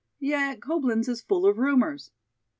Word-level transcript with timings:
Yet 0.17 0.61
Coblenz 0.61 1.07
is 1.07 1.21
full 1.21 1.45
of 1.45 1.59
rumors. 1.59 2.09